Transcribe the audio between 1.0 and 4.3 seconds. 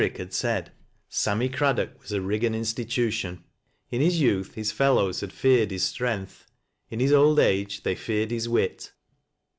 Sammy Craddock was a Eiggan institution In his